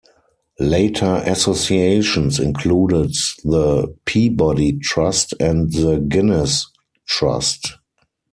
Later 0.59 1.21
associations 1.27 2.39
included 2.39 3.13
the 3.43 3.95
Peabody 4.05 4.79
Trust, 4.79 5.35
and 5.39 5.71
the 5.71 5.99
Guinness 5.99 6.65
Trust. 7.05 7.77